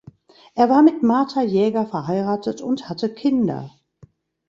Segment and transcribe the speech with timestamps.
[0.55, 3.69] Er war mit Martha Jaeger verheiratet und hatte Kinder.